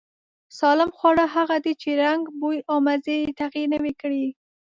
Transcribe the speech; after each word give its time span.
سالم 0.59 0.89
خواړه 0.97 1.25
هغه 1.35 1.57
دي 1.65 1.73
چې 1.81 1.89
رنگ، 2.03 2.23
بوی 2.39 2.57
او 2.69 2.77
مزې 2.85 3.15
يې 3.23 3.29
تغير 3.39 3.67
نه 3.73 3.77
وي 3.83 3.93
کړی. 4.01 4.25